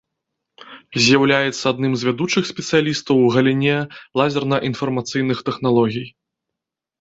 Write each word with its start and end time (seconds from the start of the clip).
З'яўляецца 1.07 1.59
адным 1.73 1.93
з 2.03 2.07
вядучых 2.07 2.43
спецыялістаў 2.51 3.15
у 3.27 3.27
галіне 3.35 3.77
лазерна-інфармацыйных 4.23 5.37
тэхналогій. 5.51 6.07